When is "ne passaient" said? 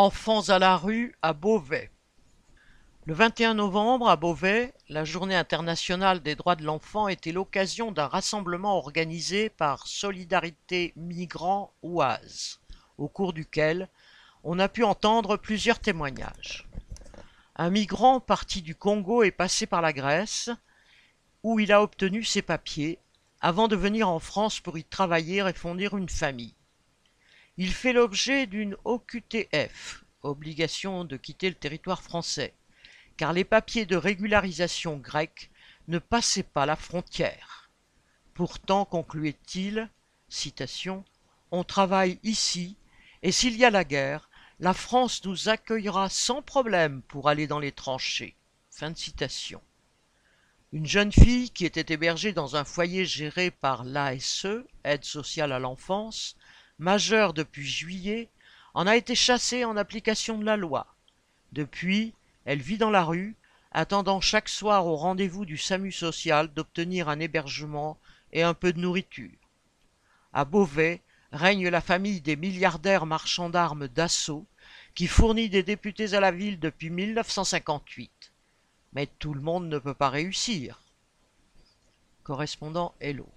35.88-36.44